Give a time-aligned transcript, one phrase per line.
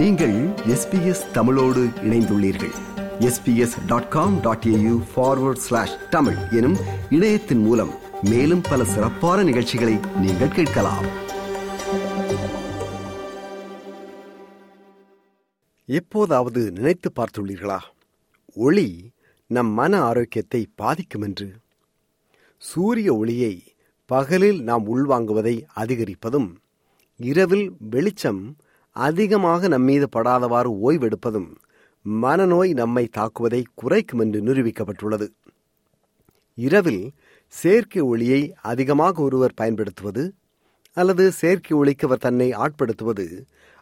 [0.00, 2.72] நீங்கள் எஸ்பிஎஸ் தமிழோடு இணைந்துள்ளீர்கள்.
[3.18, 6.76] SBS dot com dot AU forward slash Tamil எனும்
[7.10, 7.90] இணையத்தின் மூலம்
[8.22, 11.04] மேலும் பல சிறப்பான நிகழ்ச்சிகளை நீங்கள் கேட்கலாம்.
[15.86, 17.78] எப்போதாவது நினைத்து பார்த்துள்ளீர்களா?
[18.54, 19.10] ஒளி
[19.46, 21.52] நம் மன ஆரோக்கியத்தை பாதிக்கும் என்று.
[22.58, 23.62] சூரிய ஒளியை
[24.06, 26.54] பகலில் நாம் உள்வாங்குவதை அதிகரிப்பதும்
[27.16, 28.56] இரவில் வெளிச்சம்
[29.06, 31.50] அதிகமாக நம்மீது படாதவாறு ஓய்வெடுப்பதும்
[32.04, 35.26] மனநோய் நம்மை தாக்குவதை குறைக்கும் என்று நிரூபிக்கப்பட்டுள்ளது.
[36.58, 37.02] இரவில்
[37.54, 40.22] செயற்கை ஒளியை அதிகமாக ஒருவர் பயன்படுத்துவது
[40.96, 43.26] அல்லது செயற்கை ஒளிக்கு அவர் தன்னை ஆட்படுத்துவது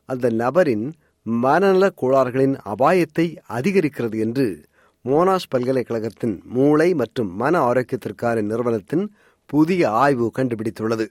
[0.09, 0.87] அந்த நபரின்
[1.27, 4.47] மனநல கோளாறுகளின் அபாயத்தை அதிகரிக்கிறது என்று
[5.05, 9.05] மோனாஷ் பல்கலைக்கழகத்தின் மூளை மற்றும் மன ஆரோக்கியத்திற்கான நிறுவனத்தின்
[9.51, 11.07] புதிய ஆய்வு கண்டுபிடித்துள்ளது.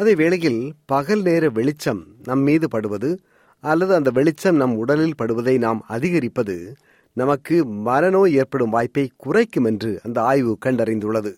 [0.00, 3.20] அதே வேளையில் பகல் நேர வெளிச்சம் நம் மீது படுவது
[3.60, 6.76] அல்லது அந்த வெளிச்சம் நம் உடலில் படுவதை நாம் அதிகரிப்பது
[7.12, 11.32] நமக்கு மனநோய் ஏற்படும் வாய்ப்பை குறைக்கும் என்று அந்த ஆய்வு கண்டறிந்துள்ளது.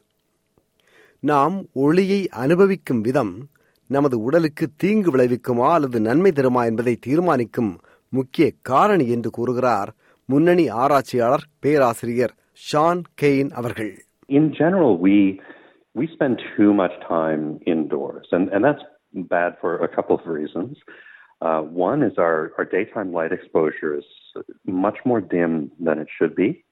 [1.20, 3.48] நாம் ஒளியை அனுபவிக்கும் விதம்
[3.86, 11.46] நமது உடலுக்கு தீங்கு விளைவிக்குமா அல்லது நன்மை தருமா என்பதை தீர்மானிக்கும் முக்கிய காரணி என்று கூறுகிறார் முன்னணி ஆராய்ச்சியாளர்
[11.58, 12.34] பேராசிரியர்
[12.72, 14.04] ஷான் கெயின் அவர்கள்.
[14.28, 15.40] In general, we
[15.97, 18.81] we spend too much time indoors, and, and that's
[19.13, 20.77] bad for a couple of reasons.
[21.41, 24.05] Uh, one is our, our daytime light exposure is
[24.65, 26.63] much more dim than it should be,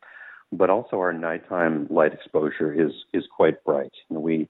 [0.53, 3.91] but also our nighttime light exposure is is quite bright.
[4.09, 4.47] You know, we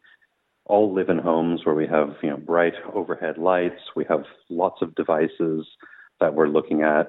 [0.66, 3.81] all live in homes where we have you know bright overhead lights.
[3.95, 5.66] We have lots of devices
[6.20, 7.08] that we're looking at.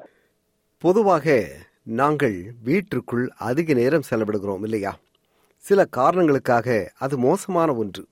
[0.78, 1.48] பொதுவாக
[1.82, 4.92] நாங்கள் வீட்டிற்குள் அதிக நேரம் செலவிடுகிறோம் இல்லையா
[5.67, 6.67] சில காரணங்களுக்காக
[7.05, 8.03] அது மோசமான ஒன்று.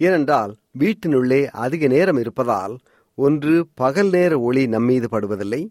[0.00, 2.74] ஏனென்றால் வீட்டினுள்ளே அதிக நேரம் இருப்பதால்
[3.18, 5.62] ஒன்று பகல் நேர ஒளி நம்மீது படுவதில்லை.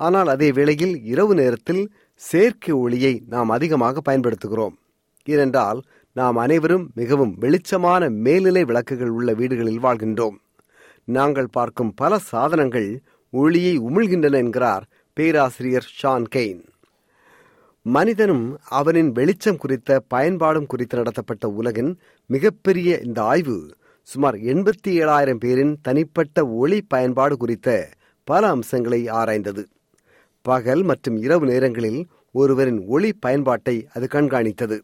[0.00, 1.82] ஆனால் அதே வேளையில் இரவு நேரத்தில்
[2.22, 4.74] செயற்கை ஒளியை நாம் அதிகமாக பயன்படுத்துகிறோம்.
[5.28, 5.80] ஏனென்றால்
[6.16, 10.36] நாம் அனைவரும் மிகவும் வெளிச்சமான மேல்நிலை விளக்குகள் உள்ள வீடுகளில் வாழ்கின்றோம்.
[11.16, 12.90] நாங்கள் பார்க்கும் பல சாதனங்கள்
[13.32, 14.84] ஒளியை உமிழ்கின்றன என்கிறார்
[15.16, 16.62] பேராசிரியர் ஷான் கெயின்.
[17.86, 21.90] மனிதனும் அவனின் வெளிச்சம் குறித்த பயன்பாடும் குறித்து நடத்தப்பட்ட உலகின்
[22.26, 23.56] மிகப்பெரிய இந்த ஆய்வு
[24.08, 27.68] சுமார் எண்பத்தி ஏழாயிரம் பேரின் தனிப்பட்ட ஒளி பயன்பாடு குறித்த
[28.24, 29.62] பல அம்சங்களை ஆராய்ந்தது.
[30.42, 32.00] பகல் மற்றும் இரவு நேரங்களில்
[32.32, 34.78] ஒருவரின் ஒளி பயன்பாட்டை அது கண்காணித்தது.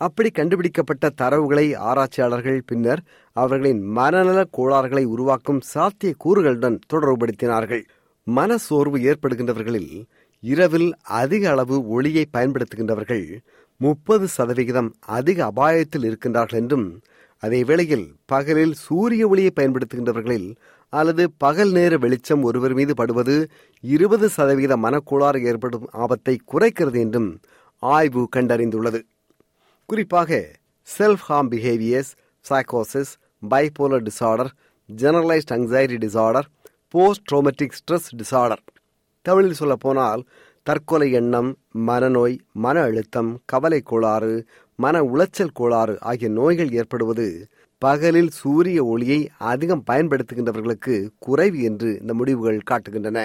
[0.00, 3.02] அப்படி கண்டுபிடிக்கப்பட்ட தரவுகளை ஆராய்ச்சியாளர்கள் பின்னர்
[3.32, 7.84] அவர்களின் மனநல கோளாறுகளை உருவாக்கும் சாத்திய கூறுகளுடன் தொடர்புபடுத்தினார்கள்.
[8.26, 10.04] மன சோர்வு ஏற்படுகின்றவர்களில்
[10.44, 10.88] இரவில்
[11.20, 13.26] அதிக அளவு ஒளியை பயன்படுத்துகின்றவர்கள்
[13.80, 16.86] முப்பது சதவிகிதம் அதிக அபாயத்தில் இருக்கின்றார்கள் என்றும்
[17.42, 20.48] அதே வேளையில் பகலில் சூரிய ஒளியை பயன்படுத்துகின்றவர்களில்
[20.92, 23.36] அல்லது பகல் நேர வெளிச்சம் ஒருவர் மீது படுவது
[23.84, 27.30] இருபது சதவிகித மனக்கோளாறு ஏற்படும் ஆபத்தை குறைக்கிறது என்றும்
[27.82, 29.00] ஆய்வு கண்டறிந்துள்ளது.
[29.88, 30.30] குறிப்பாக
[30.88, 32.12] self harm behaviours
[32.44, 33.12] சைக்கோசிஸ்
[33.42, 34.52] bipolar disorder
[34.88, 36.48] generalised anxiety disorder
[36.94, 38.62] post traumatic stress disorder
[39.24, 40.22] தமிழில் சொல்ல போனால்
[40.66, 41.50] தற்கொலை எண்ணம்
[41.88, 44.34] மனநோய் மன அழுத்தம் கவலை கோளாறு
[44.78, 47.26] மன உளைச்சல் கோளாறு ஆகிய நோய்கள் ஏற்படுவது
[47.82, 53.20] பகலில் சூரிய ஒளியை அதிகம் பயன்படுத்துகின்றவர்களுக்கு குறைவு என்று இந்த முடிவுகள் காட்டுகின்றன.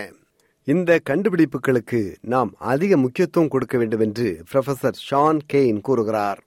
[0.68, 6.40] இந்த கண்டுபிடிப்புகளுக்கு நாம் அதிக முக்கியத்துவம் கொடுக்க வேண்டும் என்று ப்ரொஃபசர் ஷான் கெயின் கூறுகிறார்.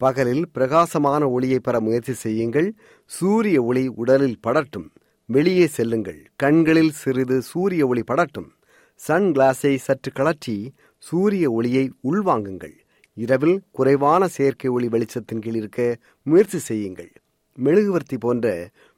[0.00, 2.68] பகலில் பிரகாசமான ஒளியை பெற முயற்சி செய்யுங்கள்
[3.10, 4.88] சூரிய ஒளி உடலில் படட்டும்
[5.28, 8.50] வெளியே செல்லுங்கள் கண்களில் சிறிது சூரிய ஒளி படட்டும்
[9.00, 10.56] சன் கிளாஸை சற்று கழற்றி
[11.02, 12.76] சூரிய ஒளியை உள்வாங்குங்கள்
[13.16, 15.80] இரவில் குறைவான செயற்கை ஒளி வெளிச்சத்தின் கீழ் இருக்க
[16.26, 17.10] முயற்சி செய்யுங்கள்
[17.58, 18.46] மெழுகுவர்த்தி போன்ற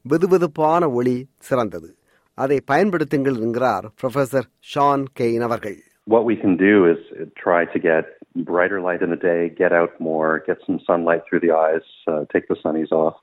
[0.04, 1.16] வெதுவெதுப்பான ஒளி
[1.48, 1.90] சிறந்தது
[2.38, 6.98] அதை பயன்படுத்துங்கள் என்கிறார் ப்ரொஃபசர் ஷான் கெயின் அவர்கள் What we can do is
[7.36, 8.04] try to get
[8.48, 12.20] brighter light in the day, get out more, get some sunlight through the eyes, uh,
[12.32, 13.16] take the sunnies off,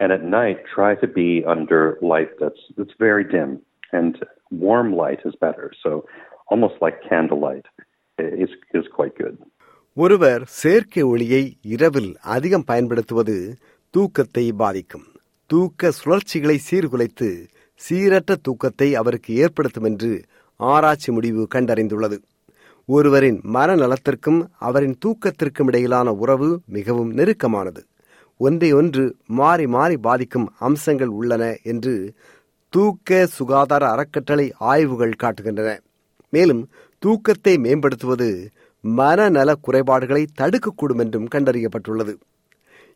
[0.00, 1.80] and at night try to be under
[2.12, 3.50] light that's that's very dim.
[3.92, 4.14] And
[4.60, 5.70] warm light is better.
[5.82, 5.90] So
[6.46, 7.66] almost like candlelight
[8.18, 9.36] is is quite good.
[9.96, 11.42] ஒருவர் செயற்கை ஒளியை
[11.74, 13.36] இரவில் அதிகம் பயன்படுத்துவது
[13.94, 15.06] தூக்கத்தை பாதிக்கும்
[15.50, 17.28] தூக்க சுழற்சிகளை சீர்குலைத்து
[17.80, 20.12] சீரற்ற தூக்கத்தை அவருக்கு ஏற்படுத்தும் என்று
[20.60, 22.18] ஆராய்ச்சி முடிவு கண்டறிந்துள்ளது
[22.88, 27.82] ஒருவரின் மனநலத்திற்கும் அவரின் தூக்கத்திற்கும் இடையிலான உறவு மிகவும் நெருக்கமானது
[28.40, 31.94] ஒன்றை ஒன்று மாறி மாறி பாதிக்கும் அம்சங்கள் உள்ளன என்று
[32.72, 35.78] தூக்க சுகாதார அறக்கட்டளை ஆய்வுகள் காட்டுகின்றன.
[36.30, 38.50] மேலும் தூக்கத்தை மேம்படுத்துவது
[38.84, 42.14] மனநல குறைபாடுகளை தடுக்கக்கூடும் என்றும் கண்டறியப்பட்டுள்ளது.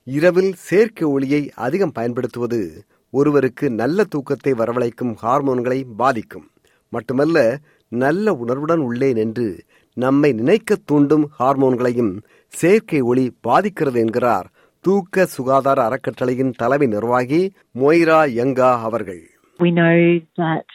[0.06, 6.46] இரவில் செயற்கை ஒளியை அதிகம் பயன்படுத்துவது ஒருவருக்கு நல்ல தூக்கத்தை வரவழைக்கும் ஹார்மோன்களை பாதிக்கும்.
[6.88, 7.58] மட்டுமல்ல
[7.88, 9.46] நல்ல உணர்வுடன் உள்ளேன் என்று
[9.94, 12.12] நம்மை நினைக்க தூண்டும் ஹார்மோன்களையும்
[12.52, 14.48] செயற்கை ஒளி பாதிக்கிறது என்கிறார்
[14.80, 17.40] தூக்க சுகாதார அறக்கட்டளையின் தலைமை நிர்வாகி
[17.74, 19.24] மொய்ரா யங்கா அவர்கள்.
[19.58, 20.66] We know that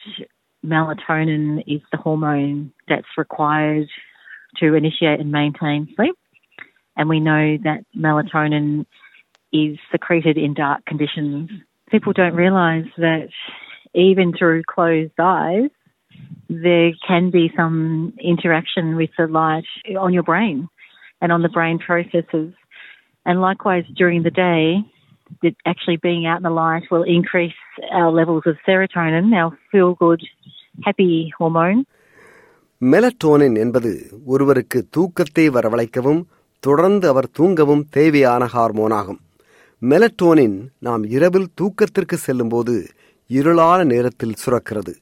[0.66, 3.88] melatonin is the hormone that's required
[4.58, 6.16] to initiate and maintain sleep.
[6.96, 8.86] And we know that melatonin
[9.54, 11.50] is secreted in dark conditions.
[11.90, 13.30] People don't realise that
[13.94, 15.70] even through closed eyes,
[16.50, 19.64] there can be some interaction with the light
[19.98, 20.68] on your brain
[21.22, 22.54] and on the brain processes.
[23.26, 24.80] And likewise, during the day,
[25.44, 27.60] that actually being out in the light will increase
[28.00, 30.22] our levels of serotonin, our feel good,
[30.88, 31.82] happy hormone.
[32.92, 33.92] Melatonin என்பது
[34.26, 36.22] ஒருவருக்கு தூக்கத்தை வரவழைக்கவும்
[36.60, 39.20] தொடர்ந்து அவர் தூங்கவும் தேவையான ஹார்மோனாகும்
[39.82, 40.58] melatonin
[40.88, 42.76] நாம் இரவில் தூக்கத்திற்கு செல்லும்போது
[43.38, 44.94] இருளான நேரத்தில் சுரக்கிறது.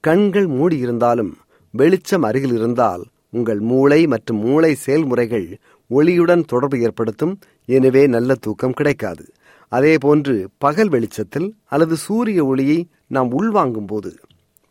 [0.00, 1.32] கண்கள் மூடியிருந்தாலும்
[1.80, 5.46] வெளிச்சம் அருகில் இருந்தால் உங்கள் மூளை மற்றும் மூளை செயல்முறைகள்
[5.90, 7.34] ஒளியுடன் தொடர்பு ஏற்படுத்தும்.
[7.76, 9.24] எனவே நல்ல தூக்கம் கிடைக்காது.
[9.72, 14.14] அதேபோன்று பகல் வெளிச்சத்தில் அல்லது சூரிய ஒளியை நாம் உள்வாங்கும் போது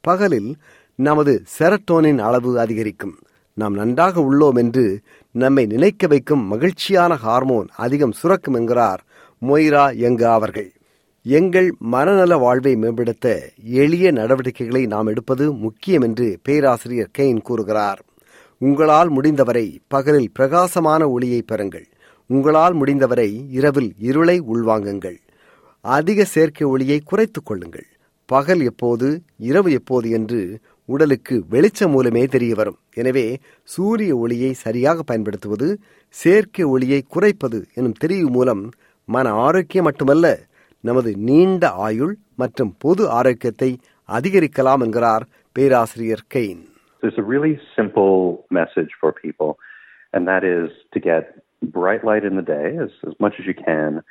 [0.01, 0.56] பகலில்
[0.95, 3.18] நமது செரட்டோனின் அளவு அதிகரிக்கும்.
[3.54, 5.01] நாம் நன்றாக உள்ளோம் என்று
[5.31, 9.04] நம்மை நினைக்க வைக்கும் மகிழ்ச்சியான ஹார்மோன் அதிகம் சுரக்கும் என்கிறார்
[9.42, 10.72] மொய்ரா எங்க அவர்கள்.
[11.24, 18.04] எங்கள் மனநல வாழ்வை மேம்படுத்த எளிய நடவடிக்கைகளை நாம் எடுப்பது முக்கியம் என்று பேராசிரியர் கெயின் கூறுகிறார்.
[18.57, 21.86] உங்களால் முடிந்தவரை பகலில் பிரகாசமான ஒளியை பெறுங்கள்.
[22.30, 25.18] உங்களால் முடிந்தவரை இரவில் இருளை உள்வாங்குங்கள்.
[25.81, 27.88] அதிக செயற்கை ஒளியை குறைத்துக் கொள்ளுங்கள்.
[28.25, 29.08] பகல் எப்போது
[29.50, 30.42] இரவு எப்போது என்று
[30.90, 32.80] உடலுக்கு வெளிச்சம் மூலமே தெரிய வரும்.
[32.94, 33.25] எனவே
[33.74, 35.68] சூரிய ஒளியை சரியாக பயன்படுத்துவது
[36.08, 38.64] செயற்கை ஒளியை குறைப்பது எனும் தெரிவு மூலம்
[39.10, 40.28] மன ஆரோக்கியம் மட்டுமல்ல
[40.80, 43.72] நமது நீண்ட ஆயுள் மற்றும் பொது ஆரோக்கியத்தை
[44.10, 46.62] அதிகரிக்கலாம் என்கிறார் பேராசிரியர் Cain.
[47.02, 48.16] There's a really simple
[48.58, 49.52] message for people,
[50.14, 51.24] and that is to get
[51.84, 54.02] bright light in the day as, as much as you can,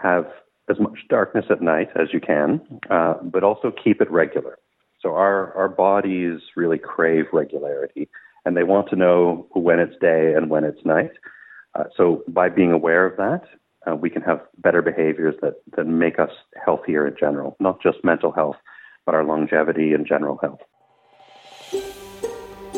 [0.00, 0.26] have
[0.70, 4.56] as much darkness at night as you can, uh, but also keep it regular.
[5.02, 8.08] So our, our bodies really crave regularity,
[8.44, 11.10] and they want to know when it's day and when it's night.
[11.74, 13.42] Uh, so by being aware of that,
[13.90, 16.30] uh, we can have better behaviors that, that make us
[16.64, 18.56] healthier in general, not just mental health,
[19.04, 20.60] but our longevity and general health.